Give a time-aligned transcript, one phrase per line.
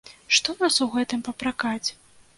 [0.37, 1.89] Што нас у гэтым папракаць?